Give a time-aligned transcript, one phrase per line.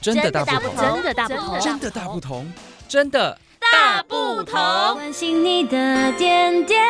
[0.00, 2.52] 真的大不同，真的大不同，真的大不同，
[2.88, 4.54] 真的大不同。
[4.94, 6.80] 关心你的点点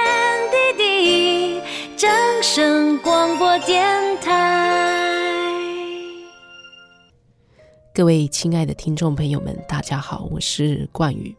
[0.77, 1.61] 滴滴，
[1.97, 2.11] 掌
[2.43, 3.87] 声广播电
[4.21, 5.51] 台。
[7.95, 11.35] 各位亲爱的听众朋友们，大家好，我是冠宇。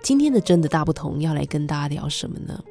[0.00, 2.64] 今天的真的大不同，要来跟大家聊什么呢？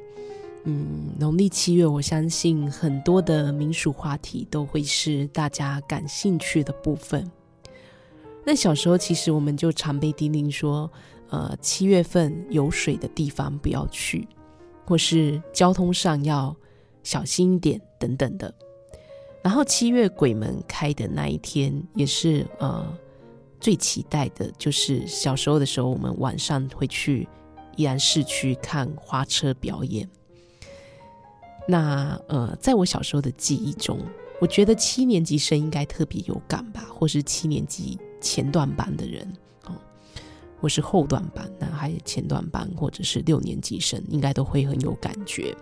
[0.64, 7.30] 嗯，农历七月，我相信很多的民俗话题都会是大家感兴趣的部分。
[8.44, 10.90] 那小时候其实我们就常被叮咛说，
[11.30, 14.28] 呃，七月份有水的地方不要去，
[14.86, 16.54] 或是交通上要
[17.02, 18.54] 小心一点等等的。
[19.42, 22.86] 然后七月鬼门开的那一天，也是呃
[23.60, 27.28] 最期待的，就是小时候的时候，我们晚上会去
[27.76, 30.08] 宜兰市区看花车表演。
[31.66, 33.98] 那呃，在我小时候的记忆中，
[34.40, 39.30] 我觉得七年级生应该特别有感吧，或是七年级前段班的人
[39.66, 39.72] 哦，
[40.58, 45.54] 或是后段班，那还有前段班，或者是六年级生，应该都会很有感觉。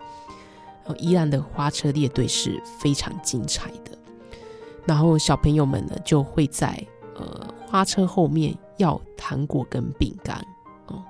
[0.85, 3.91] 哦，宜兰的花车列队是非常精彩的，
[4.87, 6.81] 然后小朋友们呢就会在
[7.17, 10.39] 呃花车后面要糖果跟饼干
[10.87, 11.03] 哦，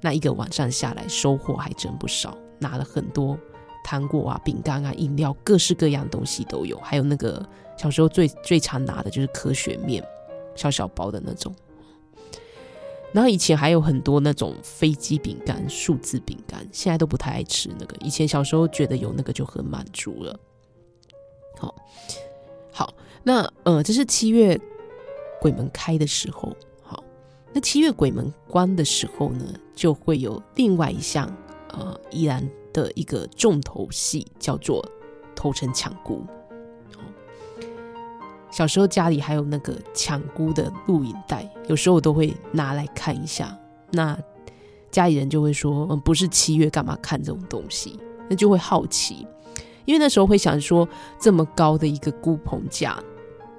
[0.00, 3.38] 那一个晚上下来收获还真不少，拿了很多。
[3.82, 6.78] 糖果啊、饼干啊、饮料，各式各样东西都有。
[6.80, 7.44] 还有那个
[7.78, 10.04] 小时候最最常拿的就是科学面，
[10.60, 11.54] 小小包的那种。
[13.12, 17.96] 然后以前还有很多那种飞机饼干、数字饼干，现在都不太爱吃那个。
[18.00, 20.38] 以前小时候觉得有那个就很满足了。
[21.58, 21.74] 好，
[22.70, 24.60] 好，那呃，这是七月
[25.40, 26.54] 鬼门开的时候。
[26.82, 27.02] 好，
[27.52, 31.34] 那七月鬼门关的时候呢，就会有另外一项
[31.70, 32.48] 呃，依然。
[32.72, 34.80] 的一个重头戏叫做
[35.34, 36.24] 偷城抢孤。
[38.50, 43.56] 小时候家里还有那个抢孤的录影带，有时候我都会拿来看一下。
[43.92, 44.18] 那
[44.90, 47.98] 家里人就会说：“嗯，不是七月干嘛看这种东西？”
[48.28, 49.26] 那就会好奇，
[49.84, 50.88] 因为那时候会想说，
[51.18, 53.00] 这么高的一个孤棚架，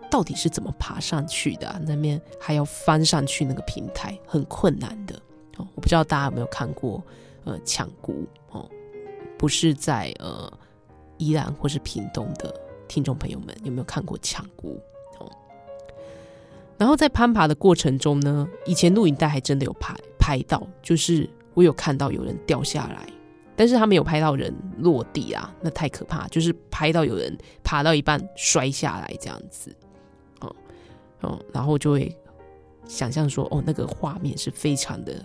[0.09, 1.79] 到底是怎么爬上去的啊？
[1.85, 5.15] 那边还要翻上去那个平台，很困难的。
[5.57, 7.01] 哦，我不知道大家有没有看过
[7.45, 8.69] 呃抢孤哦。
[9.37, 10.51] 不是在呃
[11.17, 12.53] 宜兰或是屏东的
[12.87, 14.79] 听众朋友们有没有看过抢孤？
[16.81, 23.07] 然后在攀爬的过程中呢，以前录影带还真的有拍拍到，就是我有看到有人掉下来，
[23.55, 29.71] 但是他没有拍到人落地啊，那太可怕，就是拍到有人爬到一半摔下来这样子，
[30.39, 30.55] 哦
[31.19, 32.17] 哦，然后就会
[32.87, 35.23] 想象说，哦，那个画面是非常的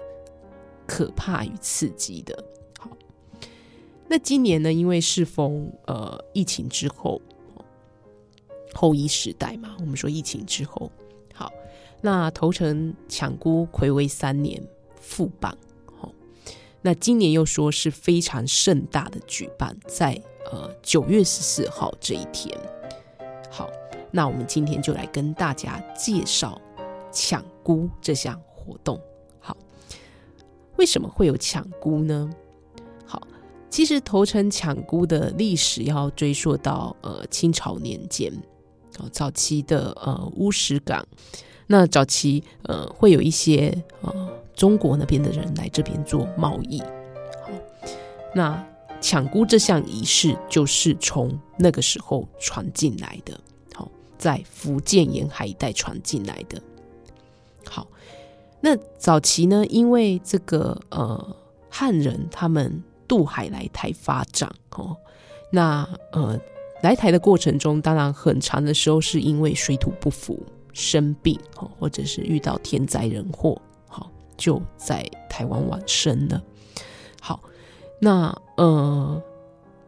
[0.86, 2.44] 可怕与刺激的。
[2.78, 2.90] 好
[4.06, 4.70] 那今年呢？
[4.70, 7.18] 因为适逢呃疫情之后，
[8.74, 10.92] 后疫时代嘛，我们说疫情之后，
[12.00, 14.62] 那头城抢孤睽违三年
[15.00, 15.56] 复办，
[15.98, 16.12] 好，
[16.82, 20.20] 那今年又说是非常盛大的举办，在
[20.50, 22.56] 呃九月十四号这一天，
[23.50, 23.68] 好，
[24.10, 26.60] 那我们今天就来跟大家介绍
[27.10, 29.00] 抢孤这项活动。
[29.40, 29.56] 好，
[30.76, 32.30] 为什么会有抢孤呢？
[33.04, 33.26] 好
[33.70, 38.32] 其实头城抢孤的历史要追溯到呃清朝年间，
[38.98, 41.04] 哦，早期的呃乌石港，
[41.66, 44.12] 那早期呃会有一些呃
[44.54, 47.50] 中国那边的人来这边做贸易，好，
[48.34, 48.66] 那
[49.00, 53.38] 抢孤这项仪式就是从那个时候传进来的，
[53.74, 56.60] 好，在福建沿海一带传进来的，
[57.68, 57.86] 好，
[58.60, 61.36] 那早期呢，因为这个呃
[61.68, 62.82] 汉人他们。
[63.08, 64.96] 渡海来台发展哦，
[65.52, 66.36] 那呃
[66.82, 70.42] 来台的过程中，当然很长的时候是因为水土不服、
[70.78, 76.42] 生病哦，或者是遇到天灾人祸，好就在台湾往生了。
[77.18, 77.42] 好，
[77.98, 79.22] 那呃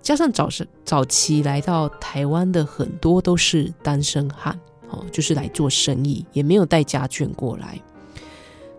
[0.00, 7.78] 加上早是早期来到台湾的很多都是单身汉哦，就是来做生意，也没有带家眷过来，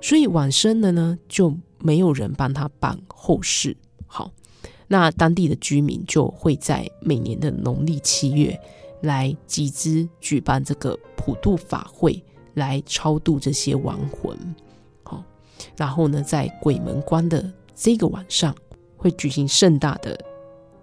[0.02, 3.78] 所以往生了呢就没有人帮他办后事。
[4.08, 4.32] 好，
[4.88, 8.60] 那当地的居民就会在每年的农历七月
[9.02, 12.24] 来集资举办这个普渡法会，
[12.56, 14.38] 来超度这些亡魂。
[15.04, 15.24] 好，
[15.78, 18.56] 然后呢，在鬼门关的这个晚上
[18.98, 20.20] 会举行盛大的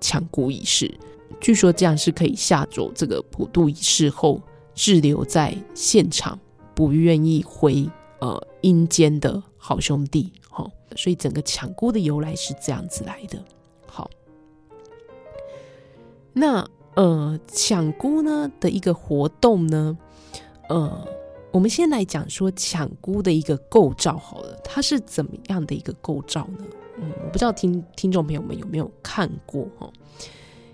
[0.01, 0.93] 抢孤仪式。
[1.41, 4.41] 据说这样是可以吓走这个普渡仪式后
[4.75, 6.39] 滞留在现场
[6.75, 7.87] 不愿意回
[8.21, 10.33] 呃阴间的好兄弟。
[10.49, 13.39] 好所以整个抢孤的由来是这样子来的。
[13.87, 14.11] 好，
[16.33, 16.67] 那
[16.97, 19.97] 呃抢姑呢的一个活动呢，
[20.69, 21.09] 呃，
[21.53, 26.65] 我们先来讲说抢姑的一个构造好了，它是怎么样的一个构造呢？
[26.99, 29.89] 嗯，我不知道听听众朋友们有没有看过哈？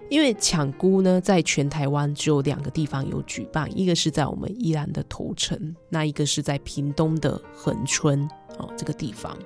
[0.08, 8.28] 因为抢姑呢，在全台湾只有两个地方有举办，一个是在我们宜兰的头城，那一个是在屏东的恒春
[8.58, 9.36] 哦，这个地方。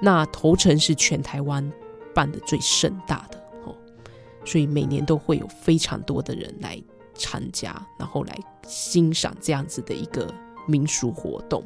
[0.00, 1.72] 那头城是全台湾
[2.14, 3.42] 办的最盛大的，
[4.44, 6.82] 所以每年都会有非常多的人来
[7.14, 10.32] 参加，然后来欣赏这样子的一个。
[10.70, 11.64] 民俗活动，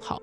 [0.00, 0.22] 好。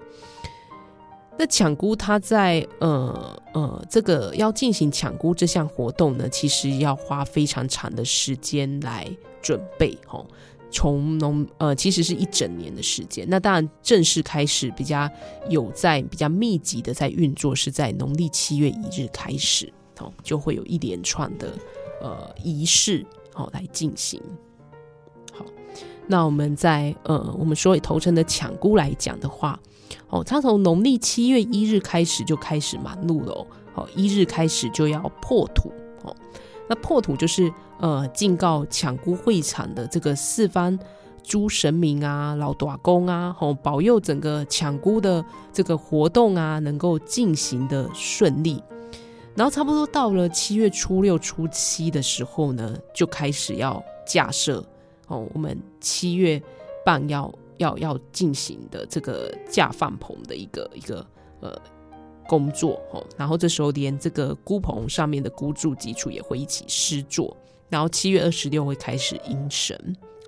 [1.37, 9.07] 那抢孤，它在呃呃，这个要进行抢姑这项活动呢，其实要花非常长的时间来
[9.43, 9.95] 准备。
[10.09, 10.25] 哦，
[10.71, 13.27] 从农呃，其实是一整年的时间。
[13.29, 15.07] 那当然，正式开始比较
[15.47, 21.53] 有在比较密集的在运作，是在农历七月一日开始，哦，就会有一连串的
[22.01, 24.21] 呃仪式，好来进行。
[25.33, 25.45] 好
[26.07, 29.59] 那我们在呃，我们说以头城的抢孤来讲的话，
[30.09, 35.71] 哦，他从农历七月一日开始就开始忙碌了哦，哦，一日开始就要破土
[36.03, 36.15] 哦，
[36.69, 40.77] 那破土就是呃，敬告抢孤会场的这个四方
[41.23, 48.61] 诸神明啊、老大公啊，哦，保佑整个抢孤的这个活动啊能够进行的顺利。
[49.35, 54.65] 然后差不多到了七月初六、初七的时候呢，就开始要架设。
[55.07, 56.41] 哦，我们七月
[56.83, 61.05] 半要要要进行的这个架饭棚的一个一个
[61.41, 61.55] 呃
[62.27, 67.37] 工作哦，然后这时候连这个孤棚上面的孤柱基础也会一起施作，
[67.69, 69.79] 然后七月二十六会开始迎神，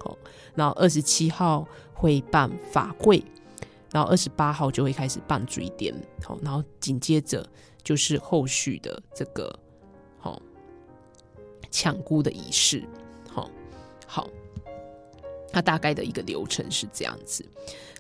[0.06, 0.16] 哦，
[0.54, 3.24] 然后二十七号会办法会，
[3.92, 5.92] 然后二十八号就会开始办水电，
[6.24, 7.44] 好，然后紧接着
[7.88, 9.58] 就是后续的这个
[10.20, 10.42] 好
[11.72, 12.84] 抢孤的仪式，
[13.30, 13.50] 好，
[14.06, 14.28] 好。
[15.50, 17.44] 它大概的一个流程是这样子，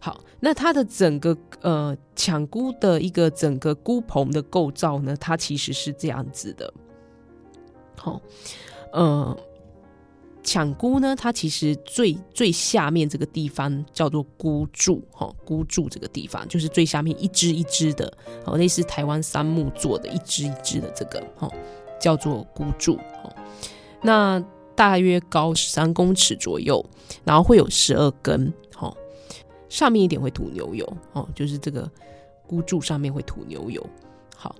[0.01, 6.71] 好，那它的整个呃抢孤的一个整个孤棚的构造呢，它其实是这样子的，
[7.95, 8.21] 好，
[8.91, 9.35] 呃，
[10.47, 18.11] 抢孤呢，它其实最最下面这个地方叫做孤柱，哈，孤柱这个地方就是最下面一支一支的，
[18.45, 21.51] 好，类似台湾杉木做的一支一支的这个，哈，
[21.99, 23.35] 叫做孤柱，哈，
[24.01, 24.41] 那。
[24.77, 26.85] 大约高十三公尺左右，
[27.23, 28.95] 然后会有十二根，哦，
[29.69, 31.89] 上面一点会涂牛油，哦，就是这个
[32.45, 33.83] 孤柱上面会涂牛油，
[34.35, 34.55] 好，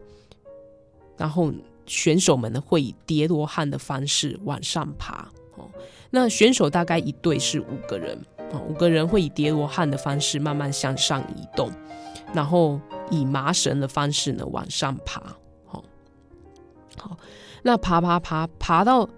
[1.18, 1.54] 然后
[1.86, 5.70] 选手们呢会以叠罗汉的方式往上爬，哦，
[6.10, 8.18] 那选手大概一队是五个人，
[8.52, 11.70] 哦，五个人会以叠罗汉的方式慢慢向上移动，
[12.34, 12.80] 然后
[13.12, 15.22] 以麻绳的方式呢往上爬，
[15.66, 15.84] 好，
[16.98, 17.18] 好，
[17.64, 19.10] 那爬爬爬爬到。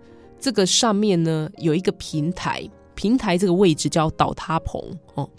[0.41, 2.65] 这个上面呢有一个平台，
[2.95, 4.81] 平台这个位置叫倒塌棚
[5.15, 5.30] 哦。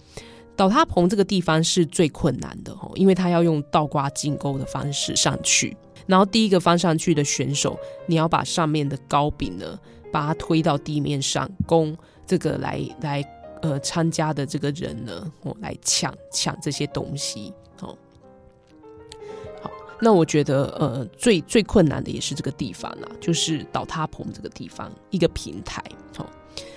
[0.55, 5.75] 倒塌棚这个地方是最困难的哦，因为他要用倒挂金钩的方式上去。
[6.11, 9.79] 然后第一个翻上去的选手，你要把上面的糕饼呢，
[10.11, 11.97] 把它推到地面上，供
[12.27, 13.23] 这个来来
[13.61, 17.97] 呃参加的这个人呢，哦来抢抢这些东西哦。
[20.01, 25.81] 那我觉得，呃，最最困难的也是这个地方啦，就是倒塌棚这个地方，一个平台，
[26.17, 26.29] 好，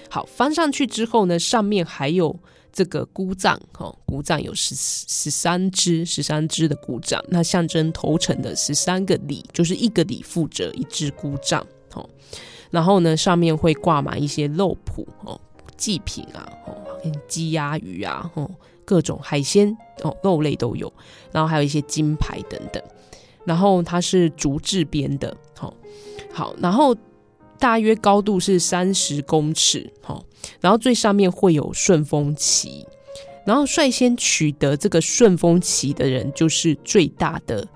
[0.09, 2.39] 好翻上去之后呢，上面还有
[2.75, 12.11] 这个孤杖，哈，孤杖有十十三支，十三支的孤杖，那象征头城的十三个里，就是一个里负责一支孤杖，好，
[12.71, 15.41] 然后呢，上面会挂满一些肉脯，哦，
[15.77, 16.75] 祭品啊，哦，
[17.29, 18.51] 鸡鸭鱼啊，哦，
[18.85, 20.93] 各种海鲜哦，肉类都有，
[21.31, 22.83] 然后还有一些金牌等等。
[23.45, 25.73] 然后它是竹制编的，好，
[26.33, 26.97] 好，然后
[27.59, 30.25] 大约高度是三十公尺，好，
[30.61, 32.87] 然后最上面会有顺风旗，
[33.47, 37.67] 然后率先取得这个顺风旗的人就是最大的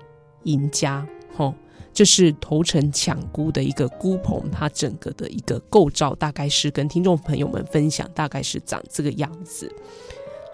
[0.43, 1.53] 赢家，好，
[1.91, 9.73] 这是头城抢孤的一个孤棚，它整个的一个构造大概是跟听众朋友们分享，大概是长这个样子，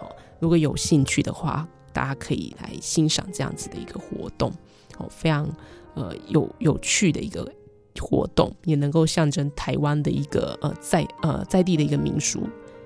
[0.00, 4.50] 好，如果有兴趣的话，大家可以来欣赏这样子的一个活动。
[4.98, 5.46] 哦，非常
[5.94, 7.46] 呃有有趣的一个
[8.00, 12.40] 活动，也能够象征台湾的一个呃在呃在地的一个民俗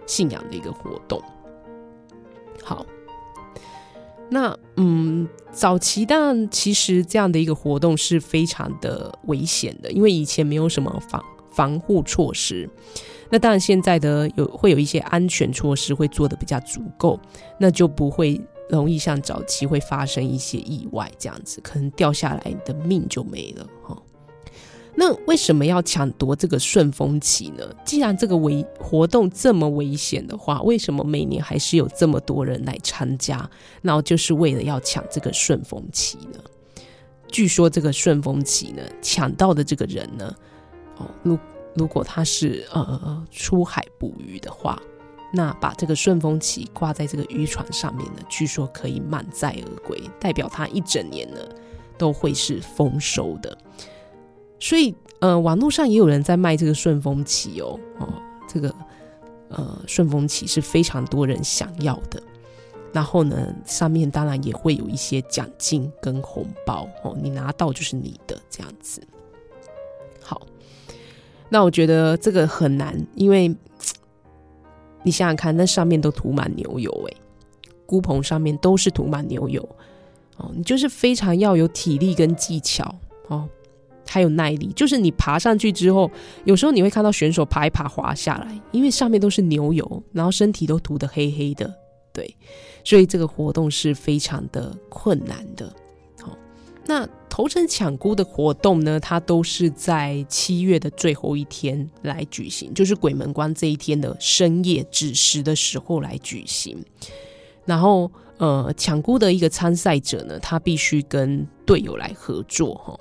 [0.07, 1.21] 信仰的一个活动。
[2.63, 2.85] 好，
[4.31, 12.69] 那嗯，早期但其实这样的一个活动是非常的危险的，因为以前没有什么防防护措施。
[13.31, 17.19] 那当然现在的有会有一些安全措施会做的比较足够，
[17.59, 18.41] 那就不会。
[18.71, 24.01] 容易像早期会发生一些意外这样子，可能掉下来你的命就没了哈。
[24.95, 27.65] 那为什么要抢夺这个顺风旗呢？
[27.85, 33.49] 既然这个危活动这么危险的话，为什么每年还是有这么多人来参加？
[33.83, 36.41] 然后就是为了要抢这个顺风旗呢？
[37.29, 40.35] 据说这个顺风旗呢，抢到的这个人呢，
[40.99, 41.39] 哦，如
[41.75, 44.81] 如果他是呃出海捕鱼的话，
[45.33, 51.39] 那把这个顺风旗挂在这个渔船上面呢，据说可以满载而归，代表他一整年呢
[51.97, 53.57] 都会是丰收的。
[54.61, 58.13] 所以，呃，网络上也有人在卖这个顺风旗哦，哦，
[58.47, 58.75] 这个
[59.49, 62.23] 呃顺风旗是非常多人想要的。
[62.93, 69.01] 然后呢，上面当然也会有一些奖金跟红包哦，你拿到就是你的这样子。
[70.21, 70.43] 好，
[71.49, 73.49] 那我觉得这个很难，因为
[75.05, 77.17] 你想想看，那上面都涂满牛油，哎，
[77.87, 79.67] 菇棚上面都是涂满牛油
[80.37, 82.93] 哦，你就是非常要有体力跟技巧
[83.29, 83.49] 哦。
[84.13, 86.11] 还有耐力，就是你爬上去之后，
[86.45, 91.73] 有时候你会看到选手爬一爬滑下来，因为上面都是牛油，然后身体都涂得黑黑的，
[92.13, 92.37] 对，
[92.83, 95.73] 所以这个活动是非常的困难的。
[96.21, 96.37] 好，
[96.87, 106.77] 那头城抢菇的活动呢，它都是在七月的最后一天来举行，就是鬼门关这一天的深夜子时的时候来举行。
[107.65, 112.99] 然后，呃，抢菇的一个参赛者呢，他必须跟队友来合作，哈。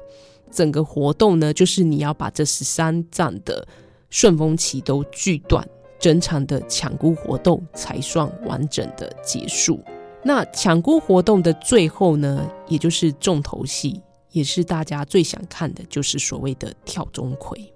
[0.52, 3.68] 整个活动呢，就是你要把这十三站的
[4.10, 5.68] 顺风旗都锯断，
[6.00, 9.80] 整场的抢菇活动才算完整的结束。
[10.24, 14.02] 那抢菇活动的最后呢，也就是重头戏，
[14.32, 17.70] 也是大家最想看的，就是所谓的跳钟馗。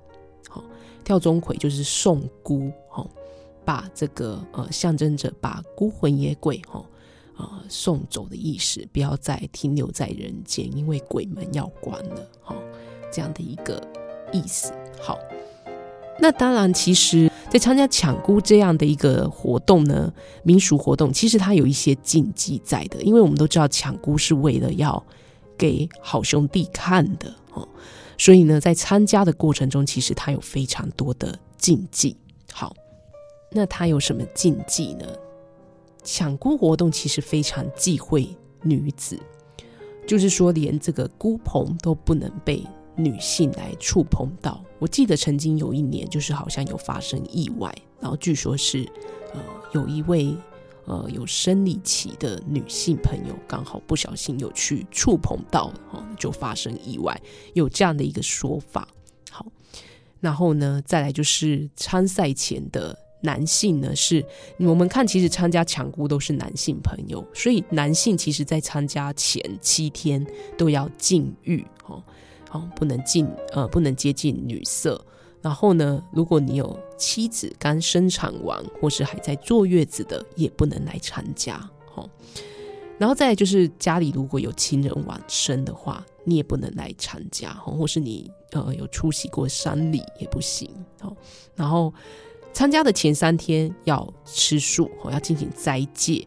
[0.50, 0.64] 好，
[1.04, 3.06] 跳钟馗就是送菇，哈，
[3.64, 6.84] 把这个呃象征着把孤魂野鬼，哈。
[7.44, 12.56] 呃，送走的意思，不要再停留在人间，因为鬼门要关了，哈、
[13.12, 13.86] 这样的一个
[14.32, 14.72] 意思。
[15.02, 15.20] 好，
[16.20, 20.12] 那当然，其实，在参加抢菇这样的一个活动呢，
[20.44, 25.04] 民俗活动，其实它有一些禁忌在的，因为我们都知道抢菇是为了要
[25.58, 27.68] 给好兄弟看的，哦，
[28.18, 32.16] 所以呢，在参加的过程中，其实它有非常多的禁忌。
[32.54, 32.74] 好，
[33.52, 35.06] 那它有什么禁忌呢？
[36.04, 38.28] 抢菇活动其实非常忌讳
[38.62, 39.18] 女子，
[40.06, 42.62] 就是说连这个菇棚都不能被
[42.96, 44.64] 女性来触碰到。
[44.80, 48.86] 我记得曾经有一年，就是好像有发生意外，然后据说是
[49.34, 49.40] 呃
[49.72, 50.36] 有一位
[50.86, 57.20] 呃有生理期的女性朋友刚好不小心有去触碰到，哦，就发生意外，
[57.54, 58.88] 有这样的一个说法。
[59.32, 59.46] 好，
[60.20, 63.00] 然后呢，再来就是参赛前的。
[63.24, 64.24] 男性呢，是
[64.58, 70.26] 我们看，其实参加抢菇都是男性朋友，所以男性其实在参加前七天
[70.58, 72.04] 都要禁欲哦，
[72.52, 75.02] 哦，不能近呃，不能接近女色。
[75.42, 81.58] 然后呢，如果你有妻子刚生产完或是还在坐月子的，也不能来参加
[81.96, 82.10] 哦。
[82.98, 90.70] 然后再就是家里如果有亲人往生的话，你也不能来参加哦，或是你呃有出席过丧礼也不行
[91.02, 91.16] 哦。
[91.56, 91.94] 然后。
[92.54, 96.26] 参加的前三天要吃素，要进行斋戒，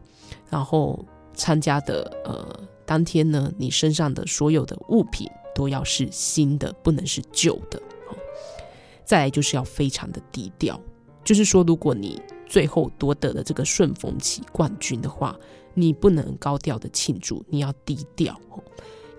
[0.49, 1.03] 然后
[1.33, 7.81] 参加的呃当天呢，你身上的所有的物品都要是新的，不能是旧的。
[9.05, 10.79] 再来就是要非常的低调，
[11.23, 15.33] 就是说，如果你最后夺得了这个顺风旗冠军的话，
[15.73, 18.37] 你不能高调的庆祝，你要低调，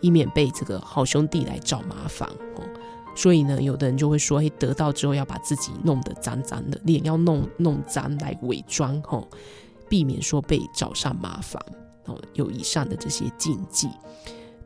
[0.02, 2.28] 以免被这个好兄弟来找麻烦。
[3.18, 9.26] 所以呢，有的人就会说，哎，得到之后要把自己弄得脏脏的，脸要弄弄脏来伪装，吼，
[9.88, 11.60] 避免说被找上麻烦。
[12.04, 13.88] 哦，有以上的这些禁忌，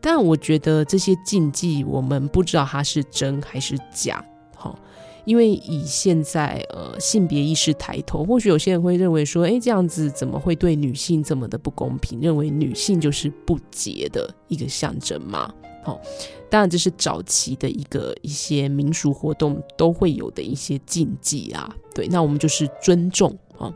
[0.03, 4.23] 但我觉得这些禁忌，我们不知道它是真还是假，
[4.55, 4.79] 哈，
[5.25, 12.21] 因为以现在呃性别意识抬头，或许有些人会认为说，哎，这样子怎么会对女性这么的不公平？
[12.21, 15.51] 认为女性就是不洁的一个象征吗？
[15.85, 16.01] 好，
[16.49, 21.69] 当然这是早期的一个一些民俗活动都会有的一些禁忌啊。
[21.93, 23.73] 对，那我们就是尊重啊，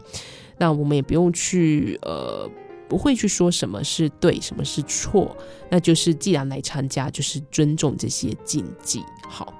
[0.56, 2.48] 那我们也不用去呃，
[2.88, 5.36] 不会去说什么是对，什么是错，
[5.68, 9.02] 那就是既然来参加，就是尊重这些禁忌。
[9.28, 9.52] 好，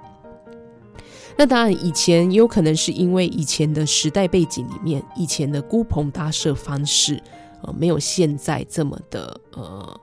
[1.37, 7.21] 那当然以前也有可能是因为以前的时代背景里面，以前的孤棚搭设方式
[7.63, 10.01] 呃没有现在这么的呃。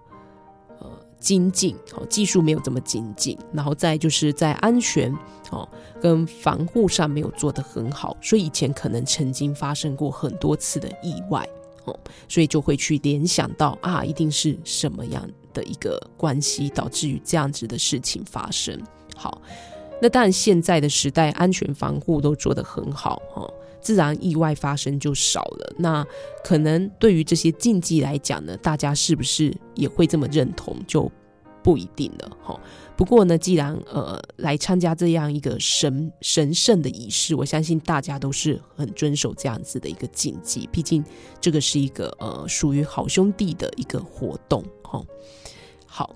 [1.23, 5.09] 精进哦，技术没有这么精进，然后再就是在安全
[5.51, 5.67] 哦
[6.01, 11.47] 跟防护上没有做得很好，所以以前可能曾经发生过很多次的意外
[11.85, 18.77] 哦，所以就会去联想到啊，一定是什么样的一个关系导致于这样子的事情发生。
[19.15, 19.41] 好，
[20.01, 23.49] 那当然，现在的时代安全防护都做得很好哈，
[23.83, 25.75] 自然意外发生就少了。
[25.77, 26.05] 那
[26.43, 31.11] 可能对于这些禁忌来讲呢，大家是不是也会这么认同，就
[31.61, 32.59] 不一定了哈。
[32.95, 40.67] 不过呢，既然呃来参加这样一个神神圣的仪式，我相信大家都是很遵守这样子的一个禁忌。
[40.71, 41.03] 毕竟
[41.41, 45.01] 这个是一个呃属于好兄弟的一个活动哈。
[45.85, 46.15] 好，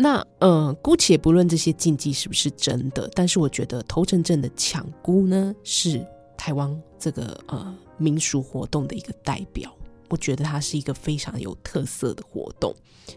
[0.00, 9.74] 那呃姑且不论这些禁忌是不是真的，但是我觉得头城镇的抢姑呢，是台湾这个呃民俗活动的一个代表。
[10.08, 12.72] 我觉得它是一个非常有特色的活动，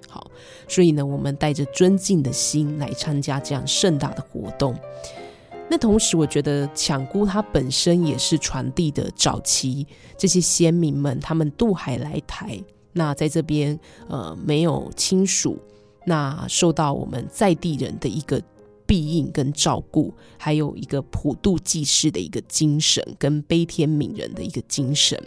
[0.09, 0.29] 好，
[0.67, 4.75] 所以呢，我们带着尊敬的心来参加这样盛大的活动。
[5.69, 12.61] 那同时，我觉得抢姑它本身也是传递的早期这些先民们他们渡海来台，
[12.91, 15.57] 那在这边呃没有亲属，
[16.05, 18.41] 那受到我们在地人的一个
[18.85, 25.21] 庇应跟照顾，还有一个普渡济世的一个精神，跟悲天悯人的一个精神。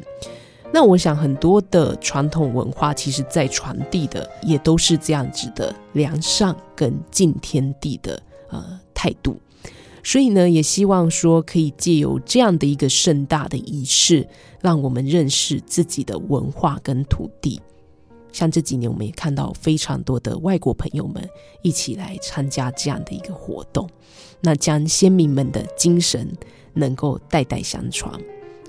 [0.73, 9.37] 那我想，很多的传统文化，其实在传递的也都是这样子的良善跟敬天地的呃态度。
[10.03, 14.29] 所以呢，也希望说可以借由这样的一个盛大的仪式，
[14.61, 17.61] 让我们认识自己的文化跟土地。
[18.35, 21.27] 像这几年，我们也看到非常多的外国朋友们
[21.63, 23.89] 一起来参加这样的一个活动，
[24.41, 26.31] 那将先民们的精神
[26.75, 28.13] 能够代代相传。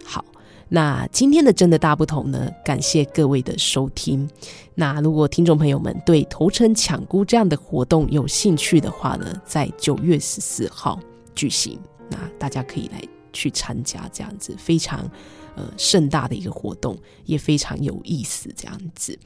[0.06, 0.24] 好。
[0.68, 4.28] 那今天的真的大不同呢，感谢各位的收听。
[4.74, 11.00] 那如果听众朋友们对头城抢孤这样的活动有兴趣的话呢，在九月十四号
[11.36, 11.80] 举行，
[12.10, 13.00] 那大家可以来
[13.32, 15.08] 去参加这样子非常
[15.56, 19.18] 呃盛大的一个活动，也非常有意思这样子。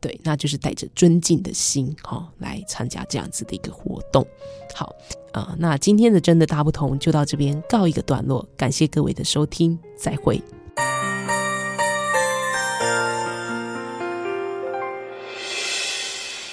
[0.00, 4.24] 对，那就是带着尊敬的心哈、哦、来参加这样子的一个活动。
[4.74, 4.94] 好，
[5.32, 10.40] 呃，那今天的真的大不同就到这边告一个段落，感谢各位的收听，再会。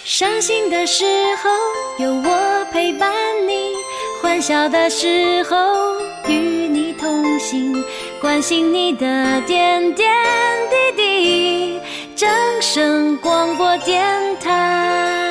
[0.03, 1.03] 伤心的时
[1.43, 1.49] 候
[2.03, 3.11] 有我陪伴
[3.47, 3.73] 你，
[4.21, 5.57] 欢笑的时候
[6.29, 7.73] 与你同行，
[8.25, 10.11] 关心你的点点
[10.71, 11.79] 滴滴。
[12.15, 12.27] 掌
[12.59, 14.03] 声广播电
[14.39, 15.24] 台。